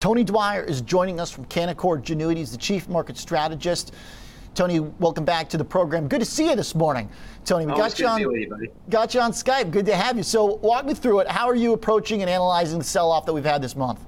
[0.00, 2.36] Tony Dwyer is joining us from Canaccord Genuity.
[2.36, 3.92] He's the chief market strategist.
[4.54, 6.06] Tony, welcome back to the program.
[6.06, 7.10] Good to see you this morning.
[7.44, 9.72] Tony, we got you on you, got you on Skype.
[9.72, 10.22] Good to have you.
[10.22, 11.28] So, walk me through it.
[11.28, 14.06] How are you approaching and analyzing the sell-off that we've had this month?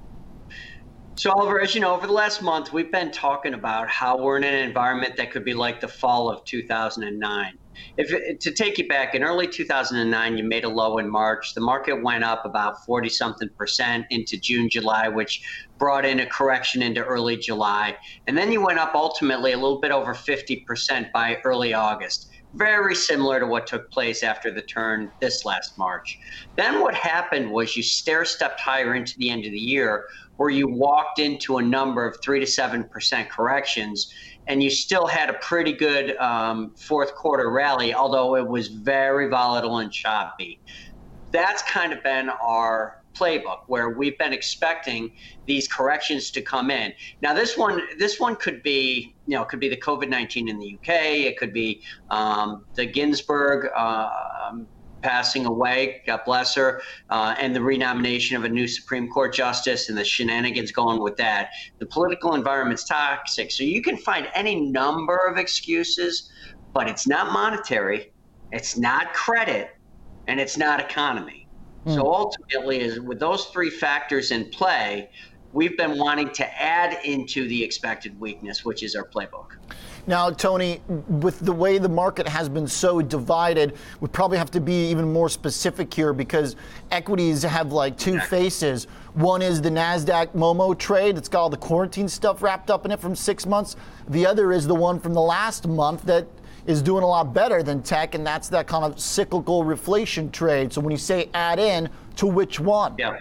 [1.16, 4.36] So, Oliver, as you know, over the last month, we've been talking about how we're
[4.36, 7.58] in an environment that could be like the fall of 2009
[7.96, 11.54] if to take you back in early 2009 you made a low in march.
[11.54, 15.42] The market went up about 40 something percent into june july which
[15.78, 17.96] brought in a correction into early july.
[18.26, 22.28] And then you went up ultimately a little bit over 50 percent by early august.
[22.54, 26.18] Very similar to what took place after the turn this last march.
[26.56, 30.04] Then what happened was you stair stepped higher into the end of the year
[30.36, 34.12] where you walked into a number of 3 to 7 percent corrections
[34.46, 39.28] and you still had a pretty good um, fourth quarter rally, although it was very
[39.28, 40.60] volatile and choppy.
[41.30, 45.10] That's kind of been our playbook where we've been expecting
[45.46, 46.92] these corrections to come in.
[47.22, 50.74] Now this one this one could be you know could be the COVID-19 in the
[50.74, 50.94] UK,
[51.26, 54.10] it could be um, the Ginsburg uh,
[54.48, 54.66] um,
[55.02, 59.88] passing away, God bless her, uh, and the renomination of a new Supreme Court justice
[59.88, 61.50] and the shenanigans going with that.
[61.78, 63.50] The political environment's toxic.
[63.50, 66.30] So you can find any number of excuses,
[66.72, 68.12] but it's not monetary,
[68.52, 69.70] it's not credit,
[70.26, 71.48] and it's not economy.
[71.86, 71.94] Mm.
[71.94, 75.10] So ultimately, is with those three factors in play,
[75.52, 79.56] we've been wanting to add into the expected weakness, which is our playbook.
[80.06, 84.60] Now, Tony, with the way the market has been so divided, we probably have to
[84.60, 86.56] be even more specific here because
[86.90, 88.86] equities have like two faces.
[89.14, 92.90] One is the NASDAQ Momo trade, it's got all the quarantine stuff wrapped up in
[92.90, 93.76] it from six months.
[94.08, 96.26] The other is the one from the last month that
[96.66, 100.72] is doing a lot better than tech, and that's that kind of cyclical reflation trade.
[100.72, 102.94] So when you say add in, to which one?
[102.98, 103.16] Yeah,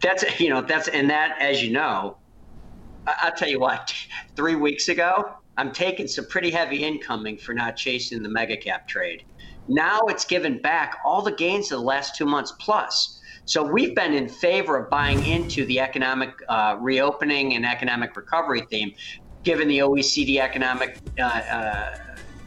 [0.00, 2.16] that's, you know, that's, and that, as you know,
[3.06, 3.94] I'll tell you what,
[4.36, 8.88] three weeks ago, I'm taking some pretty heavy incoming for not chasing the mega cap
[8.88, 9.24] trade.
[9.68, 13.20] Now it's given back all the gains of the last two months plus.
[13.46, 18.62] So we've been in favor of buying into the economic uh, reopening and economic recovery
[18.70, 18.94] theme,
[19.42, 21.96] given the OECD economic uh, uh,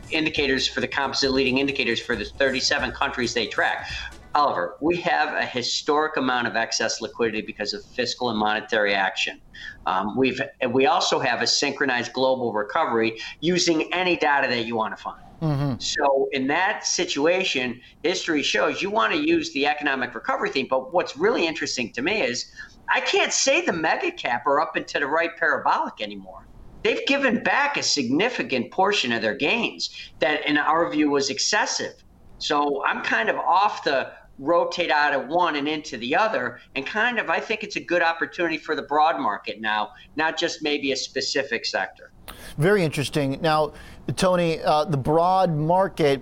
[0.10, 3.90] indicators for the composite leading indicators for the 37 countries they track.
[4.36, 9.40] Oliver, we have a historic amount of excess liquidity because of fiscal and monetary action.
[9.86, 10.40] Um, we've
[10.72, 15.22] we also have a synchronized global recovery using any data that you want to find.
[15.42, 15.80] Mm-hmm.
[15.80, 20.68] So in that situation, history shows you want to use the economic recovery theme.
[20.70, 22.52] But what's really interesting to me is
[22.90, 26.48] I can't say the mega cap are up into the right parabolic anymore.
[26.84, 29.90] They've given back a significant portion of their gains
[30.20, 31.94] that, in our view, was excessive.
[32.40, 36.60] So I'm kind of off the rotate out of one and into the other.
[36.76, 40.38] And kind of, I think it's a good opportunity for the broad market now, not
[40.38, 42.12] just maybe a specific sector.
[42.58, 43.40] Very interesting.
[43.42, 43.74] Now,
[44.16, 46.22] Tony, uh, the broad market.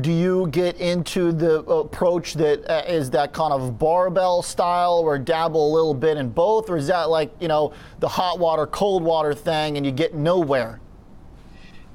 [0.00, 5.18] Do you get into the approach that uh, is that kind of barbell style or
[5.18, 6.70] dabble a little bit in both?
[6.70, 10.14] Or is that like, you know, the hot water, cold water thing and you get
[10.14, 10.80] nowhere?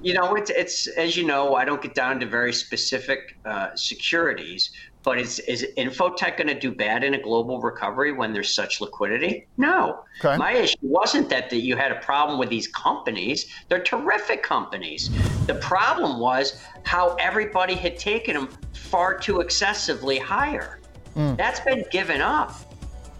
[0.01, 3.75] You know, it's, it's as you know, I don't get down to very specific uh,
[3.75, 4.71] securities,
[5.03, 8.79] but is is Infotech going to do bad in a global recovery when there's such
[8.79, 9.47] liquidity?
[9.57, 10.03] No.
[10.23, 10.37] Okay.
[10.37, 13.51] My issue wasn't that, that you had a problem with these companies.
[13.69, 15.09] They're terrific companies.
[15.47, 20.79] The problem was how everybody had taken them far too excessively higher.
[21.15, 21.37] Mm.
[21.37, 22.53] That's been given up.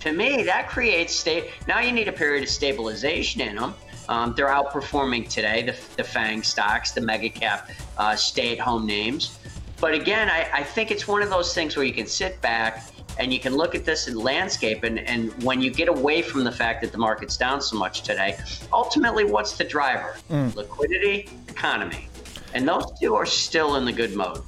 [0.02, 1.46] To me, that creates state.
[1.68, 3.74] Now you need a period of stabilization in them.
[4.10, 8.86] Um, they're outperforming today, the, the FANG stocks, the mega cap uh, stay at home
[8.86, 9.40] names.
[9.80, 12.84] But again, I, I think it's one of those things where you can sit back
[13.20, 16.44] and you can look at this in landscape and, and when you get away from
[16.44, 18.38] the fact that the market's down so much today
[18.72, 20.54] ultimately what's the driver mm.
[20.56, 22.10] liquidity economy
[22.54, 24.42] and those two are still in the good mode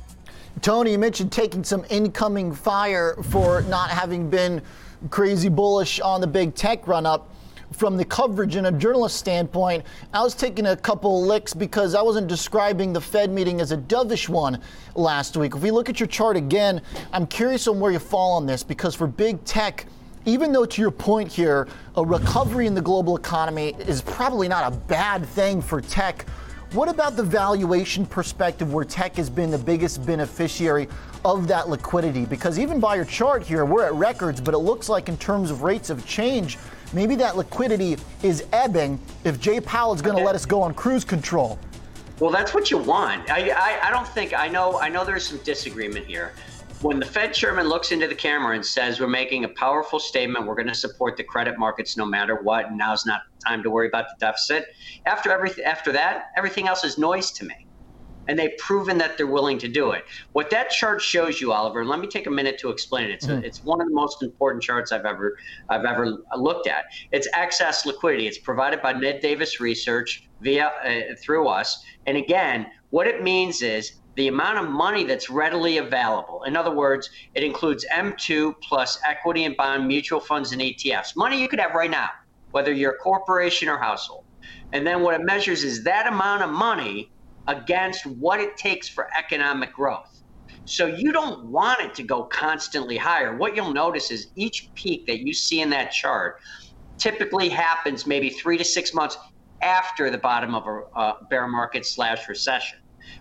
[0.61, 4.61] tony you mentioned taking some incoming fire for not having been
[5.09, 7.33] crazy bullish on the big tech run up
[7.71, 12.01] from the coverage and a journalist standpoint, I was taking a couple licks because I
[12.01, 14.61] wasn't describing the Fed meeting as a dovish one
[14.95, 15.55] last week.
[15.55, 16.81] If we look at your chart again,
[17.13, 19.85] I'm curious on where you fall on this because for big tech,
[20.25, 24.71] even though to your point here, a recovery in the global economy is probably not
[24.71, 26.25] a bad thing for tech.
[26.73, 30.87] What about the valuation perspective where tech has been the biggest beneficiary
[31.25, 32.25] of that liquidity?
[32.25, 35.49] Because even by your chart here, we're at records, but it looks like in terms
[35.49, 36.59] of rates of change,
[36.93, 40.25] maybe that liquidity is ebbing if Jay Powell is going to okay.
[40.25, 41.59] let us go on cruise control.
[42.19, 43.29] Well, that's what you want.
[43.29, 44.79] I, I, I don't think I know.
[44.79, 46.33] I know there's some disagreement here.
[46.81, 50.45] when the Fed chairman looks into the camera and says, We're making a powerful statement,
[50.45, 53.69] we're going to support the credit markets no matter what, and now's not time to
[53.69, 54.65] worry about the deficit.
[55.05, 57.68] After, everything, after that, everything else is noise to me
[58.29, 60.05] and they've proven that they're willing to do it.
[60.33, 63.11] What that chart shows you, Oliver, and let me take a minute to explain it.
[63.11, 63.41] It's, mm.
[63.41, 65.35] a, it's one of the most important charts I've ever
[65.67, 66.85] I've ever looked at.
[67.11, 68.27] It's excess liquidity.
[68.27, 71.83] It's provided by Ned Davis Research via uh, through us.
[72.05, 76.43] And again, what it means is the amount of money that's readily available.
[76.43, 81.15] In other words, it includes M2 plus equity and bond mutual funds and ETFs.
[81.15, 82.09] Money you could have right now,
[82.51, 84.25] whether you're a corporation or household.
[84.71, 87.11] And then what it measures is that amount of money
[87.47, 90.23] against what it takes for economic growth.
[90.65, 93.35] So you don't want it to go constantly higher.
[93.35, 96.35] What you'll notice is each peak that you see in that chart
[96.99, 99.17] typically happens maybe three to six months
[99.63, 100.63] after the bottom of
[100.95, 102.77] a bear market slash recession.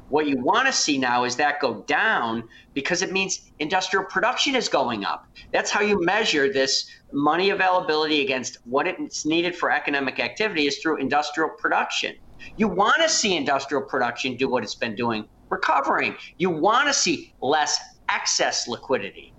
[0.09, 2.44] What you want to see now is that go down
[2.75, 5.23] because it means industrial production is going up.
[5.53, 10.79] That's how you measure this money availability against what it's needed for economic activity is
[10.82, 12.15] through industrial production.
[12.56, 16.17] You want to see industrial production do what it's been doing, recovering.
[16.37, 19.32] You want to see less excess liquidity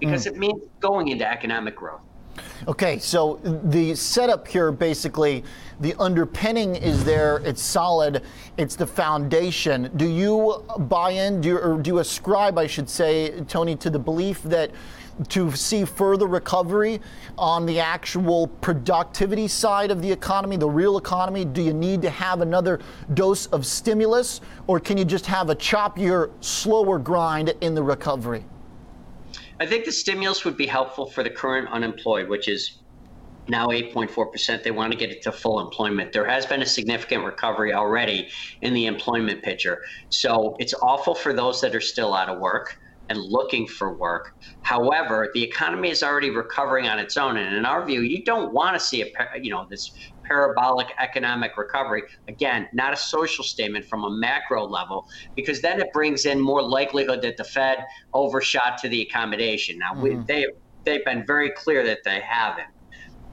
[0.00, 0.32] because mm.
[0.32, 2.00] it means going into economic growth.
[2.68, 5.44] Okay, so the setup here basically,
[5.80, 8.22] the underpinning is there, it's solid,
[8.56, 9.90] it's the foundation.
[9.96, 13.90] Do you buy in, do you, or do you ascribe, I should say, Tony, to
[13.90, 14.70] the belief that
[15.28, 17.00] to see further recovery
[17.38, 21.44] on the actual productivity side of the economy, the real economy?
[21.44, 22.80] Do you need to have another
[23.14, 28.44] dose of stimulus, or can you just have a choppier, slower grind in the recovery?
[29.58, 32.78] I think the stimulus would be helpful for the current unemployed, which is
[33.48, 34.62] now 8.4%.
[34.62, 36.12] They want to get it to full employment.
[36.12, 38.28] There has been a significant recovery already
[38.60, 39.82] in the employment picture.
[40.10, 42.78] So it's awful for those that are still out of work
[43.08, 44.34] and looking for work.
[44.62, 48.52] However, the economy is already recovering on its own, and in our view, you don't
[48.52, 49.06] want to see a
[49.40, 49.92] you know this
[50.24, 52.02] parabolic economic recovery.
[52.28, 56.62] Again, not a social statement from a macro level, because then it brings in more
[56.62, 59.78] likelihood that the Fed overshot to the accommodation.
[59.78, 60.02] Now, mm-hmm.
[60.02, 60.46] we, they
[60.84, 62.68] they've been very clear that they haven't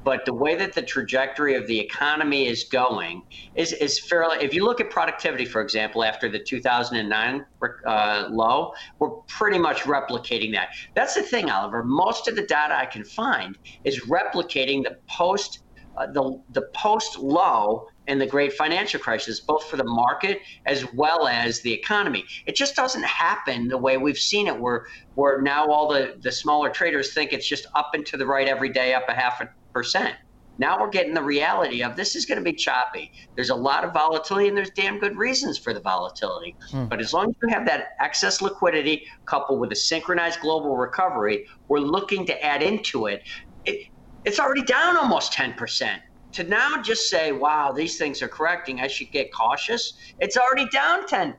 [0.04, 3.24] but the way that the trajectory of the economy is going
[3.56, 7.46] is, is fairly if you look at productivity for example after the 2009
[7.86, 12.76] uh, low we're pretty much replicating that that's the thing oliver most of the data
[12.76, 15.60] i can find is replicating the post
[15.96, 20.86] uh, the, the post low and the great financial crisis, both for the market as
[20.94, 22.26] well as the economy.
[22.48, 26.32] It just doesn't happen the way we've seen it, where where now all the, the
[26.32, 29.40] smaller traders think it's just up and to the right every day, up a half
[29.40, 30.16] a percent.
[30.60, 33.12] Now we're getting the reality of this is going to be choppy.
[33.36, 36.56] There's a lot of volatility, and there's damn good reasons for the volatility.
[36.70, 36.86] Hmm.
[36.86, 41.48] But as long as you have that excess liquidity coupled with a synchronized global recovery,
[41.68, 43.24] we're looking to add into it.
[43.66, 43.88] it
[44.25, 46.00] it's already down almost 10%.
[46.34, 50.68] To now just say, wow, these things are correcting, I should get cautious, it's already
[50.69, 51.38] down 10%.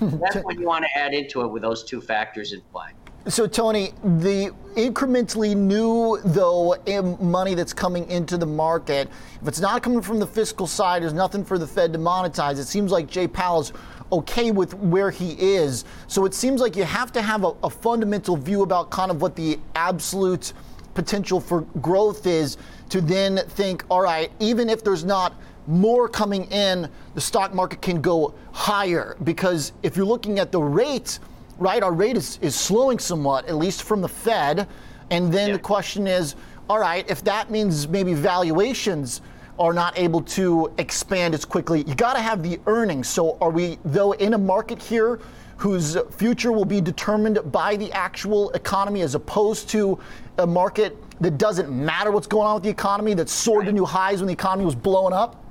[0.20, 2.88] That's when you want to add into it with those two factors in play.
[3.28, 9.08] So, Tony, the incrementally new, though, eh, money that's coming into the market,
[9.42, 12.60] if it's not coming from the fiscal side, there's nothing for the Fed to monetize.
[12.60, 13.72] It seems like Jay Powell's
[14.12, 15.84] okay with where he is.
[16.06, 19.20] So it seems like you have to have a, a fundamental view about kind of
[19.20, 20.52] what the absolute
[20.94, 22.58] potential for growth is
[22.90, 25.34] to then think, all right, even if there's not
[25.66, 29.16] more coming in, the stock market can go higher.
[29.24, 31.18] Because if you're looking at the rate,
[31.58, 31.82] right?
[31.82, 34.68] Our rate is, is slowing somewhat, at least from the Fed.
[35.10, 35.54] And then yeah.
[35.54, 36.34] the question is,
[36.68, 39.20] all right, if that means maybe valuations
[39.58, 43.08] are not able to expand as quickly, you got to have the earnings.
[43.08, 45.20] So are we, though, in a market here
[45.56, 49.98] whose future will be determined by the actual economy as opposed to
[50.38, 53.66] a market that doesn't matter what's going on with the economy that soared right.
[53.66, 55.42] to new highs when the economy was blowing up?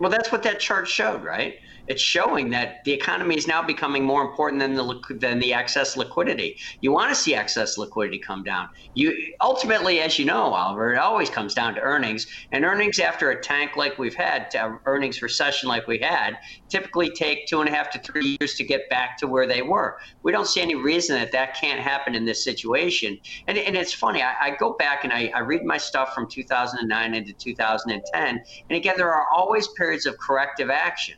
[0.00, 1.60] Well, that's what that chart showed, right?
[1.86, 5.96] It's showing that the economy is now becoming more important than the than the excess
[5.96, 6.56] liquidity.
[6.80, 8.68] You want to see excess liquidity come down.
[8.94, 13.30] You ultimately, as you know, Oliver, it always comes down to earnings, and earnings after
[13.30, 16.36] a tank like we've had, uh, earnings recession like we had,
[16.68, 19.62] typically take two and a half to three years to get back to where they
[19.62, 19.96] were.
[20.22, 23.18] We don't see any reason that that can't happen in this situation.
[23.46, 24.22] And, and it's funny.
[24.22, 28.76] I, I go back and I, I read my stuff from 2009 into 2010, and
[28.76, 31.14] again, there are always periods of corrective action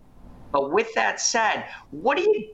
[0.52, 2.52] but with that said, what do you?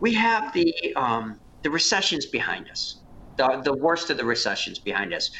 [0.00, 3.02] We have the um, the recessions behind us,
[3.36, 5.30] the the worst of the recessions behind us.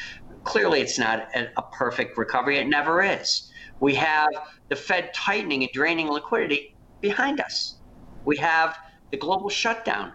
[0.43, 2.57] Clearly, it's not a, a perfect recovery.
[2.57, 3.49] It never is.
[3.79, 4.29] We have
[4.69, 7.79] the Fed tightening and draining liquidity behind us.
[8.25, 8.75] We have
[9.11, 10.13] the global shutdown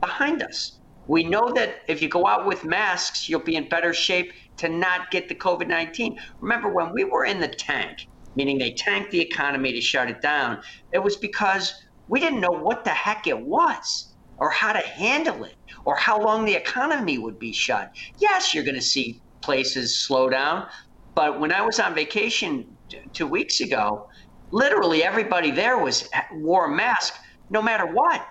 [0.00, 0.80] behind us.
[1.06, 4.68] We know that if you go out with masks, you'll be in better shape to
[4.68, 6.16] not get the COVID 19.
[6.40, 7.98] Remember, when we were in the tank,
[8.34, 10.62] meaning they tanked the economy to shut it down,
[10.92, 11.74] it was because
[12.08, 16.20] we didn't know what the heck it was or how to handle it or how
[16.20, 17.92] long the economy would be shut.
[18.18, 20.66] Yes, you're going to see places slow down.
[21.14, 22.66] But when I was on vacation
[23.12, 24.08] two weeks ago,
[24.50, 27.14] literally everybody there was wore a mask
[27.50, 28.26] no matter what.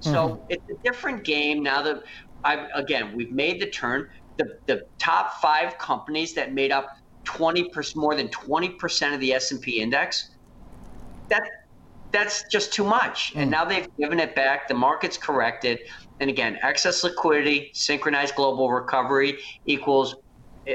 [0.00, 0.44] So mm-hmm.
[0.50, 2.02] it's a different game now that
[2.44, 4.08] I've again we've made the turn.
[4.38, 6.98] The the top five companies that made up
[7.36, 10.30] twenty percent more than twenty percent of the S and P index.
[11.28, 11.42] That
[12.12, 13.34] that's just too much.
[13.34, 13.42] Mm.
[13.42, 14.68] And now they've given it back.
[14.68, 15.80] The market's corrected.
[16.20, 20.14] And again, excess liquidity, synchronized global recovery equals,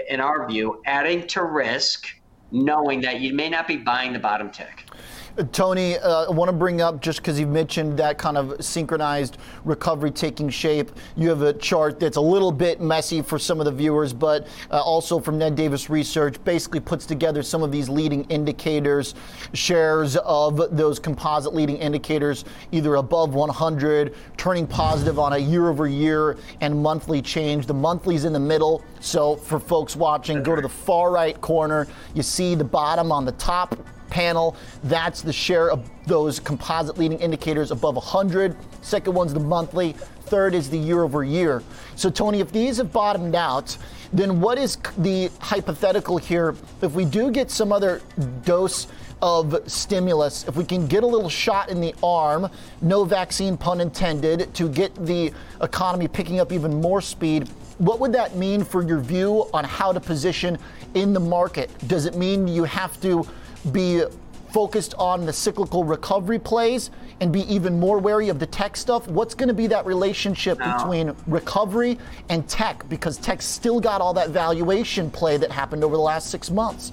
[0.10, 2.08] in our view, adding to risk,
[2.52, 4.86] knowing that you may not be buying the bottom tick.
[5.54, 9.38] Tony, uh, I want to bring up just because you've mentioned that kind of synchronized
[9.64, 10.92] recovery taking shape.
[11.16, 14.48] You have a chart that's a little bit messy for some of the viewers, but
[14.70, 19.16] uh, also from Ned Davis Research, basically puts together some of these leading indicators,
[19.54, 25.88] shares of those composite leading indicators, either above 100, turning positive on a year over
[25.88, 27.68] year and monthly change.
[27.68, 28.84] The monthly's in the middle.
[29.00, 31.88] So for folks watching, go to the far right corner.
[32.14, 33.78] You see the bottom on the top
[34.12, 34.56] panel.
[34.84, 38.56] That's the share of those composite leading indicators above 100.
[38.82, 39.94] Second one's the monthly.
[40.26, 41.64] Third is the year over year.
[41.96, 43.76] So, Tony, if these have bottomed out,
[44.14, 46.56] then what is the hypothetical here?
[46.82, 48.02] If we do get some other
[48.46, 48.88] dose
[49.22, 52.50] of stimulus, if we can get a little shot in the arm,
[52.82, 58.14] no vaccine pun intended, to get the economy picking up even more speed, what would
[58.14, 60.58] that mean for your view on how to position
[60.94, 61.70] in the market?
[61.88, 63.26] Does it mean you have to
[63.72, 64.04] be
[64.52, 66.92] focused on the cyclical recovery plays
[67.22, 69.08] and be even more wary of the tech stuff?
[69.08, 70.78] What's going to be that relationship no.
[70.78, 71.98] between recovery
[72.30, 72.88] and tech?
[72.90, 76.92] Because tech still got all that valuation play that happened over the last six months.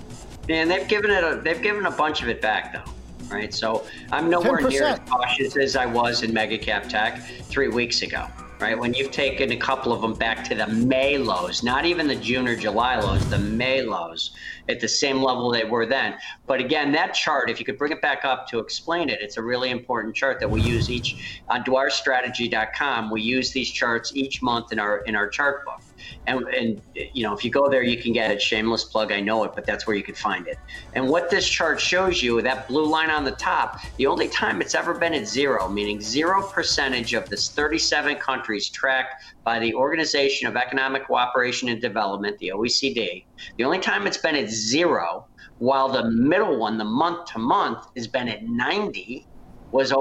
[0.48, 2.92] And they've given it a, they've given a bunch of it back though.
[3.34, 4.70] Right, so I'm nowhere 10%.
[4.70, 8.26] near as cautious as I was in mega cap tech three weeks ago
[8.60, 8.78] right?
[8.78, 12.16] When you've taken a couple of them back to the May lows, not even the
[12.16, 14.32] June or July lows, the May lows
[14.68, 16.14] at the same level they were then.
[16.46, 19.36] But again, that chart, if you could bring it back up to explain it, it's
[19.36, 23.10] a really important chart that we use each on dwyerstrategy.com.
[23.10, 25.80] We use these charts each month in our in our chart book.
[26.26, 28.40] And, and you know, if you go there, you can get it.
[28.40, 30.58] Shameless plug, I know it, but that's where you can find it.
[30.94, 34.60] And what this chart shows you, that blue line on the top, the only time
[34.60, 39.74] it's ever been at zero, meaning zero percentage of this 37 countries tracked by the
[39.74, 43.24] Organization of Economic Cooperation and Development, the OECD,
[43.56, 45.26] the only time it's been at zero,
[45.58, 49.28] while the middle one, the month to month, has been at 90,
[49.72, 49.92] was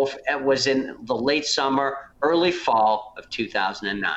[0.41, 4.13] was in the late summer, early fall of 2009.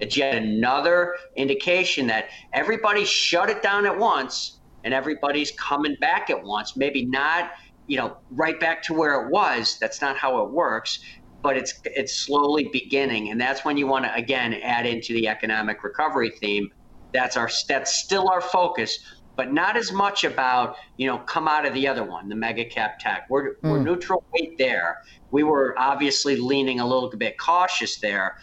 [0.00, 6.30] It's yet another indication that everybody shut it down at once and everybody's coming back
[6.30, 6.76] at once.
[6.76, 7.50] Maybe not,
[7.86, 9.76] you know, right back to where it was.
[9.80, 10.98] That's not how it works,
[11.42, 15.28] but it's it's slowly beginning, and that's when you want to again add into the
[15.28, 16.68] economic recovery theme.
[17.12, 18.98] That's our that's still our focus,
[19.36, 22.64] but not as much about you know come out of the other one, the mega
[22.64, 23.26] cap tech.
[23.28, 23.56] We're mm.
[23.62, 23.84] we're hmm.
[23.84, 24.98] neutral weight there.
[25.30, 28.36] We were obviously leaning a little bit cautious there,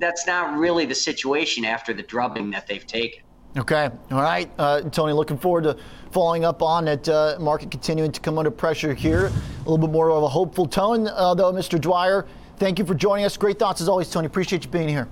[0.00, 3.22] that's not really the situation after the drubbing that they've taken.
[3.56, 3.90] Okay.
[4.10, 4.50] All right.
[4.58, 5.76] Uh, Tony, looking forward to
[6.10, 7.08] following up on it.
[7.08, 9.26] Uh, market continuing to come under pressure here.
[9.26, 11.80] A little bit more of a hopeful tone, uh, though, Mr.
[11.80, 12.26] Dwyer.
[12.56, 13.36] Thank you for joining us.
[13.36, 14.26] Great thoughts as always, Tony.
[14.26, 15.08] Appreciate you being here.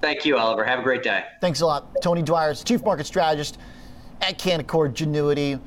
[0.00, 0.64] Thank you, Oliver.
[0.64, 1.24] Have a great day.
[1.40, 1.94] Thanks a lot.
[2.02, 3.58] Tony Dwyer is Chief Market Strategist
[4.20, 5.60] at Canaccord Genuity.